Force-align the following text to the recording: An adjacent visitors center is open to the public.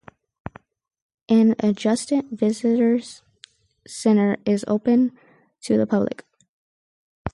An 1.29 1.53
adjacent 1.59 2.31
visitors 2.31 3.21
center 3.87 4.37
is 4.47 4.65
open 4.67 5.15
to 5.61 5.77
the 5.77 5.85
public. 5.85 6.25